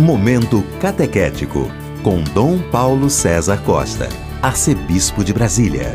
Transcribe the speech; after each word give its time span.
Momento 0.00 0.62
Catequético, 0.80 1.66
com 2.02 2.22
Dom 2.32 2.58
Paulo 2.70 3.10
César 3.10 3.62
Costa, 3.62 4.08
Arcebispo 4.40 5.22
de 5.22 5.30
Brasília. 5.34 5.94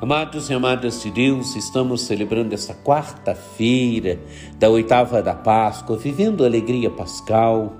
Amados 0.00 0.48
e 0.48 0.54
amadas 0.54 1.02
de 1.02 1.10
Deus, 1.10 1.54
estamos 1.54 2.00
celebrando 2.06 2.54
essa 2.54 2.72
quarta-feira 2.72 4.18
da 4.58 4.70
oitava 4.70 5.20
da 5.20 5.34
Páscoa, 5.34 5.98
vivendo 5.98 6.44
a 6.44 6.46
alegria 6.46 6.88
pascal. 6.88 7.76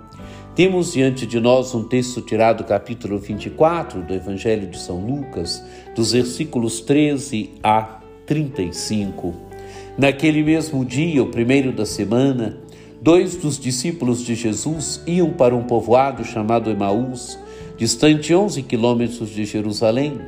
Temos 0.55 0.93
diante 0.93 1.27
de 1.27 1.41
nós 1.41 1.75
um 1.75 1.85
texto 1.85 2.21
tirado 2.21 2.59
do 2.59 2.65
capítulo 2.65 3.19
24 3.19 4.03
do 4.03 4.13
Evangelho 4.13 4.69
de 4.69 4.79
São 4.79 5.01
Lucas, 5.07 5.65
dos 5.97 6.13
versículos 6.13 6.83
13 6.83 7.55
a 7.63 7.99
35. 8.27 9.52
Naquele 9.97 10.43
mesmo 10.43 10.87
dia, 10.87 11.23
o 11.23 11.27
primeiro 11.27 11.71
da 11.71 11.85
semana, 11.85 12.57
dois 13.01 13.37
dos 13.37 13.59
discípulos 13.59 14.25
de 14.25 14.35
Jesus 14.35 15.03
iam 15.07 15.31
para 15.35 15.55
um 15.55 15.65
povoado 15.65 16.25
chamado 16.25 16.71
Emaús, 16.71 17.39
distante 17.77 18.35
11 18.35 18.63
quilômetros 18.63 19.29
de 19.29 19.45
Jerusalém. 19.45 20.19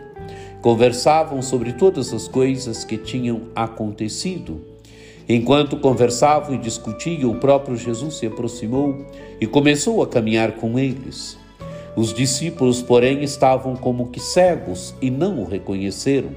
Conversavam 0.61 1.41
sobre 1.41 1.73
todas 1.73 2.12
as 2.12 2.29
coisas 2.29 2.85
que 2.85 2.98
tinham 2.98 3.43
acontecido. 3.55 4.61
Enquanto 5.27 5.79
conversavam 5.79 6.55
e 6.55 6.59
discutiam, 6.59 7.30
o 7.30 7.37
próprio 7.37 7.74
Jesus 7.74 8.16
se 8.16 8.27
aproximou 8.27 9.07
e 9.41 9.46
começou 9.46 10.02
a 10.02 10.07
caminhar 10.07 10.52
com 10.52 10.79
eles. 10.79 11.38
Os 11.96 12.12
discípulos, 12.12 12.83
porém, 12.83 13.23
estavam 13.23 13.77
como 13.77 14.09
que 14.09 14.21
cegos 14.21 14.95
e 15.01 15.10
não 15.10 15.41
o 15.41 15.46
reconheceram. 15.46 16.30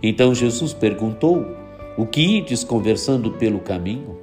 Então 0.00 0.32
Jesus 0.32 0.72
perguntou: 0.72 1.59
o 2.00 2.06
que 2.06 2.38
ides 2.38 2.64
conversando 2.64 3.32
pelo 3.32 3.58
caminho? 3.58 4.16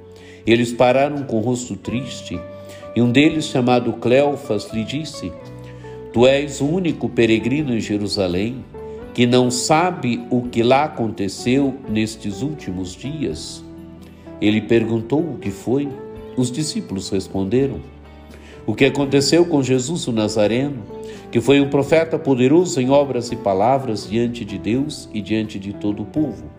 Eles 0.44 0.72
pararam 0.72 1.22
com 1.22 1.36
o 1.36 1.40
rosto 1.40 1.76
triste, 1.76 2.36
e 2.96 3.00
um 3.00 3.08
deles, 3.08 3.44
chamado 3.44 3.92
Cleofas, 3.92 4.72
lhe 4.72 4.82
disse: 4.82 5.30
Tu 6.12 6.26
és 6.26 6.60
o 6.60 6.66
único 6.66 7.08
peregrino 7.08 7.72
em 7.72 7.78
Jerusalém 7.78 8.64
que 9.14 9.28
não 9.28 9.48
sabe 9.48 10.26
o 10.28 10.42
que 10.48 10.60
lá 10.60 10.86
aconteceu 10.86 11.72
nestes 11.88 12.42
últimos 12.42 12.96
dias. 12.96 13.62
Ele 14.40 14.60
perguntou 14.60 15.20
o 15.20 15.38
que 15.38 15.52
foi. 15.52 15.88
Os 16.36 16.50
discípulos 16.50 17.08
responderam: 17.10 17.80
O 18.66 18.74
que 18.74 18.86
aconteceu 18.86 19.46
com 19.46 19.62
Jesus 19.62 20.08
o 20.08 20.12
Nazareno, 20.12 20.82
que 21.30 21.40
foi 21.40 21.60
um 21.60 21.70
profeta 21.70 22.18
poderoso 22.18 22.80
em 22.80 22.90
obras 22.90 23.30
e 23.30 23.36
palavras 23.36 24.10
diante 24.10 24.44
de 24.44 24.58
Deus 24.58 25.08
e 25.14 25.22
diante 25.22 25.60
de 25.60 25.72
todo 25.72 26.02
o 26.02 26.06
povo 26.06 26.58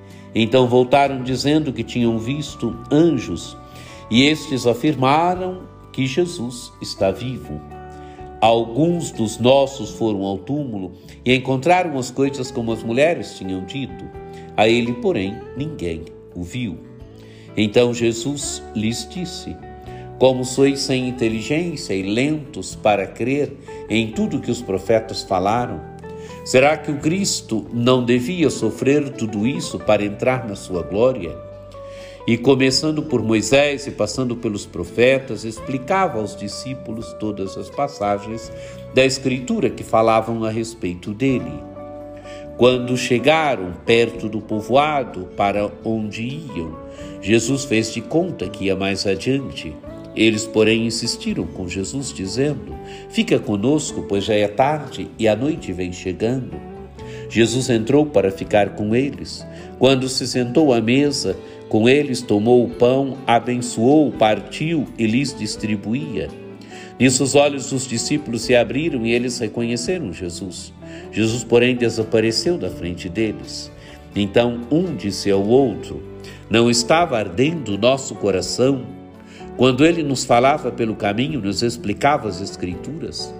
Então 0.33 0.67
voltaram 0.67 1.23
dizendo 1.23 1.73
que 1.73 1.83
tinham 1.83 2.17
visto 2.17 2.77
anjos, 2.91 3.57
e 4.09 4.23
estes 4.23 4.65
afirmaram 4.65 5.61
que 5.91 6.05
Jesus 6.05 6.71
está 6.81 7.11
vivo. 7.11 7.59
Alguns 8.41 9.11
dos 9.11 9.37
nossos 9.37 9.91
foram 9.91 10.23
ao 10.23 10.37
túmulo 10.37 10.93
e 11.23 11.35
encontraram 11.35 11.97
as 11.97 12.09
coisas 12.09 12.49
como 12.49 12.71
as 12.71 12.81
mulheres 12.81 13.37
tinham 13.37 13.63
dito. 13.65 14.03
A 14.57 14.67
ele, 14.67 14.93
porém, 14.93 15.37
ninguém 15.55 16.05
o 16.35 16.41
viu. 16.41 16.77
Então 17.55 17.93
Jesus 17.93 18.63
lhes 18.75 19.07
disse: 19.07 19.55
Como 20.17 20.43
sois 20.43 20.79
sem 20.79 21.07
inteligência 21.07 21.93
e 21.93 22.01
lentos 22.01 22.75
para 22.75 23.05
crer 23.05 23.55
em 23.89 24.11
tudo 24.11 24.39
que 24.39 24.51
os 24.51 24.61
profetas 24.61 25.21
falaram, 25.21 25.90
Será 26.43 26.75
que 26.77 26.91
o 26.91 26.97
Cristo 26.97 27.65
não 27.71 28.03
devia 28.03 28.49
sofrer 28.49 29.09
tudo 29.11 29.45
isso 29.45 29.79
para 29.79 30.03
entrar 30.03 30.47
na 30.47 30.55
sua 30.55 30.81
glória? 30.81 31.35
E 32.27 32.37
começando 32.37 33.01
por 33.01 33.23
Moisés 33.23 33.87
e 33.87 33.91
passando 33.91 34.35
pelos 34.35 34.65
profetas, 34.65 35.43
explicava 35.43 36.19
aos 36.19 36.35
discípulos 36.35 37.13
todas 37.19 37.57
as 37.57 37.69
passagens 37.69 38.51
da 38.93 39.03
Escritura 39.03 39.69
que 39.69 39.83
falavam 39.83 40.43
a 40.43 40.49
respeito 40.49 41.13
dele. 41.13 41.51
Quando 42.57 42.95
chegaram 42.95 43.73
perto 43.85 44.29
do 44.29 44.39
povoado 44.39 45.29
para 45.35 45.71
onde 45.83 46.21
iam, 46.21 46.77
Jesus 47.21 47.65
fez 47.65 47.91
de 47.91 48.01
conta 48.01 48.47
que 48.47 48.65
ia 48.65 48.75
mais 48.75 49.07
adiante. 49.07 49.75
Eles, 50.15 50.45
porém, 50.45 50.85
insistiram 50.85 51.45
com 51.47 51.67
Jesus, 51.67 52.13
dizendo: 52.13 52.75
Fica 53.09 53.39
conosco, 53.39 54.05
pois 54.07 54.25
já 54.25 54.35
é 54.35 54.47
tarde 54.47 55.09
e 55.17 55.27
a 55.27 55.35
noite 55.35 55.71
vem 55.71 55.91
chegando. 55.93 56.71
Jesus 57.29 57.69
entrou 57.69 58.05
para 58.05 58.29
ficar 58.29 58.75
com 58.75 58.93
eles. 58.93 59.45
Quando 59.79 60.09
se 60.09 60.27
sentou 60.27 60.73
à 60.73 60.81
mesa, 60.81 61.37
com 61.69 61.87
eles 61.87 62.21
tomou 62.21 62.65
o 62.65 62.69
pão, 62.69 63.17
abençoou, 63.25 64.11
partiu 64.11 64.85
e 64.97 65.07
lhes 65.07 65.33
distribuía. 65.37 66.27
Nisso 66.99 67.23
os 67.23 67.33
olhos 67.33 67.69
dos 67.69 67.87
discípulos 67.87 68.41
se 68.41 68.53
abriram 68.53 69.05
e 69.05 69.13
eles 69.13 69.39
reconheceram 69.39 70.11
Jesus. 70.11 70.73
Jesus, 71.11 71.43
porém, 71.43 71.75
desapareceu 71.75 72.57
da 72.57 72.69
frente 72.69 73.07
deles. 73.07 73.71
Então 74.13 74.61
um 74.69 74.93
disse 74.95 75.31
ao 75.31 75.41
outro: 75.41 76.03
Não 76.49 76.69
estava 76.69 77.17
ardendo 77.17 77.75
o 77.75 77.77
nosso 77.77 78.13
coração 78.15 78.85
quando 79.57 79.85
ele 79.85 80.03
nos 80.03 80.23
falava 80.23 80.71
pelo 80.71 80.95
caminho, 80.95 81.41
nos 81.41 81.61
explicava 81.61 82.27
as 82.27 82.41
Escrituras, 82.41 83.33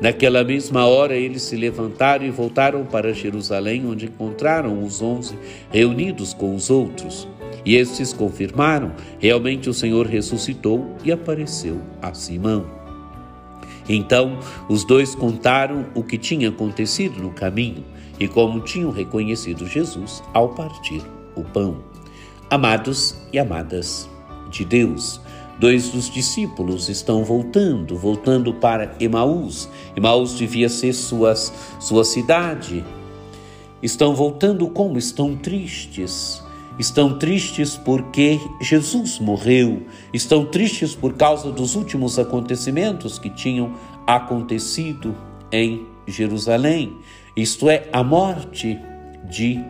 naquela 0.00 0.44
mesma 0.44 0.86
hora 0.86 1.16
eles 1.16 1.42
se 1.42 1.56
levantaram 1.56 2.24
e 2.24 2.30
voltaram 2.30 2.84
para 2.84 3.12
Jerusalém, 3.12 3.86
onde 3.86 4.06
encontraram 4.06 4.82
os 4.82 5.02
onze 5.02 5.36
reunidos 5.70 6.32
com 6.34 6.54
os 6.54 6.70
outros. 6.70 7.28
E 7.64 7.76
estes 7.76 8.12
confirmaram: 8.12 8.92
realmente 9.18 9.68
o 9.70 9.74
Senhor 9.74 10.06
ressuscitou 10.06 10.94
e 11.02 11.10
apareceu 11.10 11.80
a 12.02 12.12
Simão. 12.12 12.66
Então 13.88 14.38
os 14.68 14.84
dois 14.84 15.14
contaram 15.14 15.86
o 15.94 16.02
que 16.02 16.16
tinha 16.16 16.48
acontecido 16.48 17.20
no 17.20 17.30
caminho 17.30 17.84
e 18.18 18.28
como 18.28 18.60
tinham 18.60 18.90
reconhecido 18.90 19.66
Jesus 19.66 20.22
ao 20.32 20.50
partir 20.50 21.02
o 21.34 21.42
pão. 21.42 21.82
Amados 22.50 23.16
e 23.32 23.38
amadas 23.38 24.08
de 24.50 24.64
Deus, 24.64 25.20
Dois 25.58 25.90
dos 25.90 26.10
discípulos 26.10 26.88
estão 26.88 27.24
voltando, 27.24 27.96
voltando 27.96 28.52
para 28.54 28.94
Emaús. 28.98 29.68
Emaús 29.96 30.36
devia 30.36 30.68
ser 30.68 30.92
suas, 30.92 31.52
sua 31.78 32.04
cidade. 32.04 32.84
Estão 33.82 34.14
voltando 34.14 34.68
como? 34.68 34.98
Estão 34.98 35.36
tristes. 35.36 36.42
Estão 36.78 37.18
tristes 37.18 37.76
porque 37.76 38.40
Jesus 38.60 39.20
morreu. 39.20 39.82
Estão 40.12 40.44
tristes 40.44 40.94
por 40.94 41.12
causa 41.14 41.52
dos 41.52 41.76
últimos 41.76 42.18
acontecimentos 42.18 43.18
que 43.18 43.30
tinham 43.30 43.74
acontecido 44.06 45.14
em 45.52 45.86
Jerusalém. 46.06 46.96
Isto 47.36 47.70
é, 47.70 47.88
a 47.92 48.02
morte 48.02 48.78
de 49.30 49.60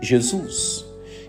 Jesus. 0.00 0.81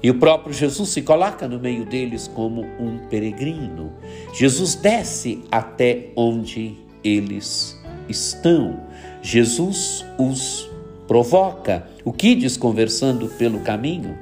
E 0.03 0.11
o 0.11 0.15
próprio 0.15 0.53
Jesus 0.53 0.89
se 0.89 1.01
coloca 1.01 1.47
no 1.47 1.57
meio 1.57 1.85
deles 1.85 2.27
como 2.27 2.61
um 2.77 2.99
peregrino. 3.09 3.93
Jesus 4.33 4.75
desce 4.75 5.41
até 5.49 6.09
onde 6.13 6.75
eles 7.01 7.81
estão. 8.09 8.81
Jesus 9.21 10.05
os 10.19 10.69
provoca. 11.07 11.87
O 12.03 12.11
que 12.11 12.35
diz 12.35 12.57
conversando 12.57 13.29
pelo 13.29 13.61
caminho? 13.61 14.17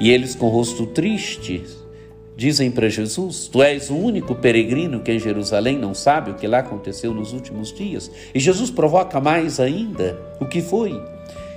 E 0.00 0.10
eles, 0.10 0.34
com 0.34 0.48
rosto 0.48 0.84
triste, 0.86 1.62
dizem 2.36 2.68
para 2.68 2.88
Jesus: 2.88 3.46
Tu 3.46 3.62
és 3.62 3.90
o 3.90 3.96
único 3.96 4.34
peregrino 4.34 5.00
que 5.00 5.12
em 5.12 5.20
Jerusalém 5.20 5.78
não 5.78 5.94
sabe 5.94 6.32
o 6.32 6.34
que 6.34 6.46
lá 6.48 6.58
aconteceu 6.58 7.14
nos 7.14 7.32
últimos 7.32 7.72
dias. 7.72 8.10
E 8.34 8.40
Jesus 8.40 8.68
provoca 8.68 9.20
mais 9.20 9.60
ainda: 9.60 10.20
O 10.40 10.46
que 10.46 10.60
foi? 10.60 11.00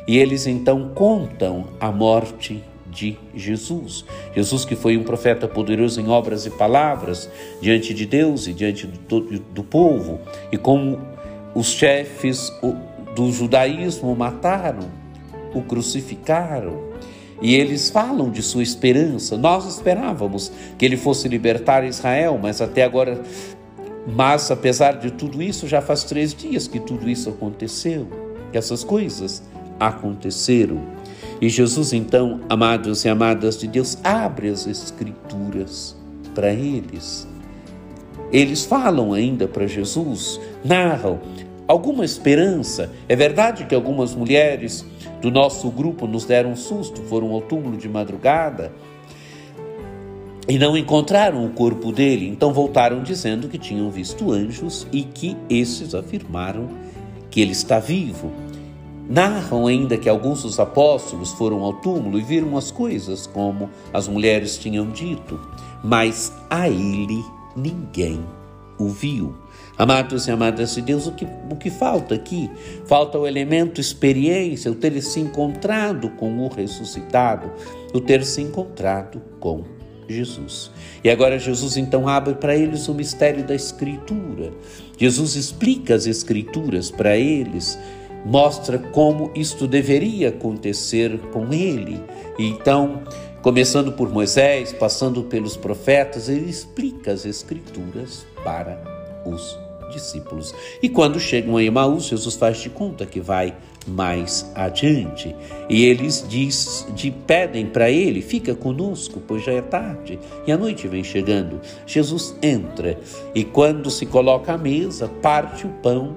E 0.07 0.19
eles 0.19 0.45
então 0.45 0.91
contam 0.93 1.69
a 1.79 1.91
morte 1.91 2.63
de 2.91 3.17
Jesus. 3.33 4.05
Jesus, 4.35 4.65
que 4.65 4.75
foi 4.75 4.97
um 4.97 5.03
profeta 5.03 5.47
poderoso 5.47 6.01
em 6.01 6.09
obras 6.09 6.45
e 6.45 6.49
palavras 6.49 7.29
diante 7.61 7.93
de 7.93 8.05
Deus 8.05 8.47
e 8.47 8.53
diante 8.53 8.85
do, 8.85 9.21
do 9.39 9.63
povo, 9.63 10.19
e 10.51 10.57
como 10.57 10.99
os 11.55 11.67
chefes 11.67 12.51
do 13.15 13.31
judaísmo 13.31 14.15
mataram, 14.15 14.89
o 15.53 15.61
crucificaram. 15.61 16.91
e 17.41 17.55
eles 17.55 17.89
falam 17.89 18.29
de 18.29 18.41
sua 18.43 18.61
esperança. 18.61 19.35
Nós 19.35 19.65
esperávamos 19.65 20.51
que 20.77 20.85
ele 20.85 20.95
fosse 20.95 21.27
libertar 21.27 21.83
Israel, 21.83 22.39
mas 22.41 22.61
até 22.61 22.83
agora. 22.83 23.21
Mas 24.07 24.49
apesar 24.49 24.93
de 24.93 25.11
tudo 25.11 25.41
isso, 25.41 25.67
já 25.67 25.81
faz 25.81 26.03
três 26.03 26.33
dias 26.33 26.67
que 26.67 26.79
tudo 26.79 27.09
isso 27.09 27.29
aconteceu, 27.29 28.07
que 28.51 28.57
essas 28.57 28.83
coisas 28.83 29.43
aconteceram. 29.79 30.81
E 31.41 31.49
Jesus, 31.49 31.91
então, 31.91 32.41
amados 32.47 33.03
e 33.03 33.09
amadas 33.09 33.57
de 33.57 33.67
Deus, 33.67 33.97
abre 34.03 34.49
as 34.49 34.67
Escrituras 34.67 35.97
para 36.35 36.53
eles. 36.53 37.27
Eles 38.31 38.63
falam 38.63 39.11
ainda 39.11 39.47
para 39.47 39.65
Jesus, 39.65 40.39
narram 40.63 41.19
alguma 41.67 42.05
esperança. 42.05 42.91
É 43.09 43.15
verdade 43.15 43.65
que 43.65 43.73
algumas 43.73 44.13
mulheres 44.13 44.85
do 45.19 45.31
nosso 45.31 45.69
grupo 45.71 46.05
nos 46.05 46.25
deram 46.25 46.51
um 46.51 46.55
susto, 46.55 47.01
foram 47.01 47.31
ao 47.31 47.41
túmulo 47.41 47.75
de 47.75 47.89
madrugada 47.89 48.71
e 50.47 50.57
não 50.59 50.75
encontraram 50.75 51.45
o 51.45 51.49
corpo 51.49 51.91
dele, 51.91 52.27
então 52.27 52.51
voltaram 52.51 53.01
dizendo 53.01 53.47
que 53.47 53.57
tinham 53.57 53.89
visto 53.89 54.31
anjos 54.31 54.87
e 54.91 55.03
que 55.03 55.37
esses 55.49 55.95
afirmaram 55.95 56.67
que 57.29 57.41
ele 57.41 57.51
está 57.51 57.79
vivo. 57.79 58.31
Narram 59.11 59.67
ainda 59.67 59.97
que 59.97 60.07
alguns 60.07 60.43
dos 60.43 60.57
apóstolos 60.57 61.33
foram 61.33 61.63
ao 61.63 61.73
túmulo 61.73 62.17
e 62.17 62.23
viram 62.23 62.55
as 62.55 62.71
coisas 62.71 63.27
como 63.27 63.69
as 63.91 64.07
mulheres 64.07 64.57
tinham 64.57 64.89
dito, 64.89 65.37
mas 65.83 66.31
a 66.49 66.69
ele 66.69 67.21
ninguém 67.53 68.23
o 68.79 68.87
viu. 68.87 69.35
Amados 69.77 70.27
e 70.27 70.31
amadas 70.31 70.75
de 70.75 70.81
Deus, 70.81 71.07
o 71.07 71.11
que, 71.11 71.27
o 71.49 71.57
que 71.57 71.69
falta 71.69 72.15
aqui? 72.15 72.49
Falta 72.85 73.19
o 73.19 73.27
elemento 73.27 73.81
experiência, 73.81 74.71
o 74.71 74.75
ter 74.75 75.01
se 75.01 75.19
encontrado 75.19 76.09
com 76.11 76.39
o 76.39 76.47
ressuscitado, 76.47 77.51
o 77.93 77.99
ter 77.99 78.23
se 78.23 78.41
encontrado 78.41 79.21
com 79.41 79.65
Jesus. 80.07 80.71
E 81.03 81.09
agora 81.09 81.37
Jesus 81.37 81.75
então 81.75 82.07
abre 82.07 82.35
para 82.35 82.55
eles 82.55 82.87
o 82.87 82.93
mistério 82.93 83.43
da 83.43 83.55
Escritura. 83.55 84.53
Jesus 84.97 85.35
explica 85.35 85.95
as 85.95 86.05
Escrituras 86.05 86.89
para 86.89 87.17
eles, 87.17 87.77
mostra 88.25 88.77
como 88.77 89.31
isto 89.35 89.67
deveria 89.67 90.29
acontecer 90.29 91.17
com 91.31 91.53
ele. 91.53 92.01
E 92.37 92.45
então, 92.47 93.01
começando 93.41 93.91
por 93.91 94.09
Moisés, 94.09 94.73
passando 94.73 95.23
pelos 95.23 95.57
profetas, 95.57 96.29
ele 96.29 96.49
explica 96.49 97.11
as 97.11 97.25
Escrituras 97.25 98.25
para 98.43 98.81
os 99.25 99.57
discípulos. 99.91 100.55
E 100.81 100.89
quando 100.89 101.19
chegam 101.19 101.57
a 101.57 101.63
Emaús, 101.63 102.05
Jesus 102.05 102.35
faz 102.35 102.57
de 102.57 102.69
conta 102.69 103.05
que 103.05 103.19
vai 103.19 103.55
mais 103.87 104.49
adiante. 104.55 105.35
E 105.69 105.85
eles 105.85 106.25
diz, 106.27 106.87
de, 106.95 107.11
pedem 107.11 107.65
para 107.65 107.89
ele: 107.89 108.21
fica 108.21 108.55
conosco, 108.55 109.21
pois 109.27 109.43
já 109.43 109.51
é 109.51 109.61
tarde 109.61 110.19
e 110.45 110.51
a 110.51 110.57
noite 110.57 110.87
vem 110.87 111.03
chegando. 111.03 111.59
Jesus 111.85 112.35
entra 112.41 112.97
e, 113.35 113.43
quando 113.43 113.89
se 113.89 114.05
coloca 114.05 114.53
à 114.53 114.57
mesa, 114.57 115.07
parte 115.21 115.65
o 115.65 115.69
pão 115.81 116.15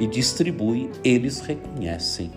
e 0.00 0.06
distribui, 0.06 0.90
eles 1.04 1.40
reconhecem 1.40 2.30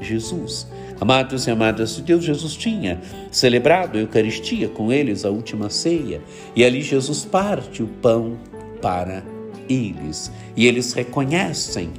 Jesus. 0.00 0.66
Amados 1.00 1.46
e 1.46 1.50
amadas 1.50 1.96
de 1.96 2.02
Deus, 2.02 2.24
Jesus 2.24 2.54
tinha 2.56 3.00
celebrado 3.30 3.98
a 3.98 4.00
Eucaristia 4.00 4.68
com 4.68 4.92
eles, 4.92 5.24
a 5.24 5.30
última 5.30 5.70
ceia, 5.70 6.20
e 6.54 6.64
ali 6.64 6.82
Jesus 6.82 7.24
parte 7.24 7.82
o 7.82 7.86
pão 7.86 8.38
para 8.80 9.22
eles 9.68 10.30
e 10.56 10.66
eles 10.66 10.92
reconhecem 10.92 11.90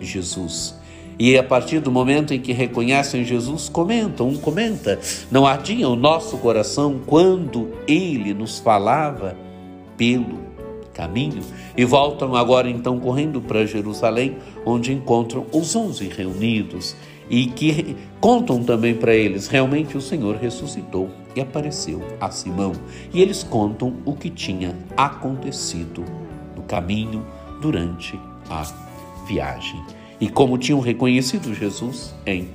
Jesus. 0.00 0.74
E 1.18 1.38
a 1.38 1.44
partir 1.44 1.78
do 1.78 1.92
momento 1.92 2.34
em 2.34 2.40
que 2.40 2.52
reconhecem 2.52 3.24
Jesus, 3.24 3.68
comentam, 3.68 4.28
um 4.28 4.36
comenta, 4.36 4.98
não 5.30 5.46
ardia 5.46 5.88
o 5.88 5.94
nosso 5.94 6.36
coração 6.38 7.00
quando 7.06 7.70
ele 7.86 8.34
nos 8.34 8.58
falava 8.58 9.36
pelo 9.96 10.43
caminho 10.94 11.42
e 11.76 11.84
voltam 11.84 12.34
agora 12.34 12.70
então 12.70 12.98
correndo 12.98 13.40
para 13.40 13.66
Jerusalém, 13.66 14.38
onde 14.64 14.92
encontram 14.92 15.44
os 15.52 15.76
onze 15.76 16.08
reunidos 16.08 16.96
e 17.28 17.46
que 17.46 17.96
contam 18.20 18.62
também 18.62 18.94
para 18.94 19.14
eles: 19.14 19.48
realmente 19.48 19.96
o 19.96 20.00
Senhor 20.00 20.36
ressuscitou 20.36 21.10
e 21.34 21.40
apareceu 21.40 22.00
a 22.20 22.30
Simão. 22.30 22.72
E 23.12 23.20
eles 23.20 23.42
contam 23.42 23.94
o 24.04 24.14
que 24.14 24.30
tinha 24.30 24.74
acontecido 24.96 26.04
no 26.56 26.62
caminho 26.62 27.24
durante 27.60 28.18
a 28.48 28.64
viagem. 29.26 29.82
E 30.20 30.28
como 30.28 30.56
tinham 30.56 30.80
reconhecido 30.80 31.52
Jesus 31.52 32.14
em 32.24 32.48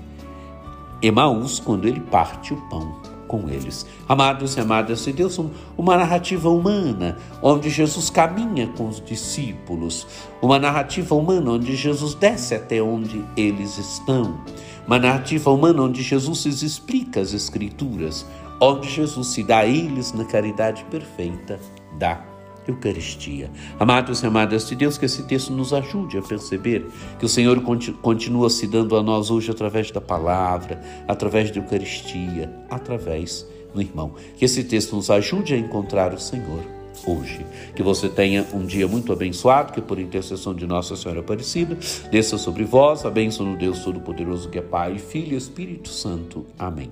Emaús, 1.01 1.59
quando 1.59 1.87
ele 1.87 1.99
parte 1.99 2.53
o 2.53 2.57
pão 2.69 3.08
com 3.29 3.47
eles. 3.47 3.85
Amados 4.09 4.57
e 4.57 4.59
amadas 4.59 5.05
de 5.05 5.13
Deus, 5.13 5.39
uma 5.77 5.95
narrativa 5.95 6.49
humana, 6.49 7.15
onde 7.41 7.69
Jesus 7.69 8.09
caminha 8.09 8.67
com 8.75 8.89
os 8.89 8.99
discípulos, 8.99 10.07
uma 10.41 10.59
narrativa 10.59 11.15
humana 11.15 11.51
onde 11.51 11.75
Jesus 11.75 12.15
desce 12.15 12.55
até 12.55 12.81
onde 12.81 13.23
eles 13.37 13.77
estão, 13.77 14.41
uma 14.85 14.97
narrativa 14.97 15.51
humana 15.51 15.83
onde 15.83 16.01
Jesus 16.01 16.45
lhes 16.45 16.63
explica 16.63 17.21
as 17.21 17.33
Escrituras, 17.33 18.25
onde 18.59 18.89
Jesus 18.89 19.27
se 19.27 19.43
dá 19.43 19.59
a 19.59 19.65
eles 19.67 20.11
na 20.11 20.25
caridade 20.25 20.83
perfeita 20.89 21.59
da 21.97 22.28
Eucaristia. 22.69 23.51
Amados 23.79 24.21
e 24.21 24.25
amadas 24.25 24.67
de 24.67 24.75
Deus, 24.75 24.97
que 24.97 25.05
esse 25.05 25.23
texto 25.23 25.51
nos 25.51 25.73
ajude 25.73 26.17
a 26.17 26.21
perceber 26.21 26.85
que 27.17 27.25
o 27.25 27.29
Senhor 27.29 27.61
continua 28.01 28.49
se 28.49 28.67
dando 28.67 28.95
a 28.95 29.03
nós 29.03 29.29
hoje 29.29 29.51
através 29.51 29.91
da 29.91 30.01
palavra, 30.01 30.81
através 31.07 31.51
da 31.51 31.59
Eucaristia, 31.59 32.51
através 32.69 33.47
do 33.73 33.81
irmão. 33.81 34.13
Que 34.37 34.45
esse 34.45 34.63
texto 34.63 34.95
nos 34.95 35.09
ajude 35.09 35.53
a 35.53 35.57
encontrar 35.57 36.13
o 36.13 36.19
Senhor 36.19 36.63
hoje. 37.05 37.45
Que 37.75 37.83
você 37.83 38.09
tenha 38.09 38.45
um 38.53 38.65
dia 38.65 38.87
muito 38.87 39.11
abençoado, 39.11 39.73
que 39.73 39.81
por 39.81 39.99
intercessão 39.99 40.53
de 40.53 40.67
Nossa 40.67 40.95
Senhora 40.95 41.21
Aparecida, 41.21 41.77
desça 42.11 42.37
sobre 42.37 42.63
vós 42.63 43.05
a 43.05 43.09
bênção 43.09 43.51
do 43.51 43.57
Deus 43.57 43.79
Todo-Poderoso, 43.79 44.49
que 44.49 44.59
é 44.59 44.61
Pai, 44.61 44.97
Filho 44.97 45.33
e 45.33 45.37
Espírito 45.37 45.89
Santo. 45.89 46.45
Amém. 46.57 46.91